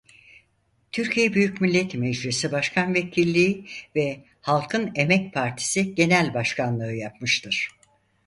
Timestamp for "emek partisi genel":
4.95-6.33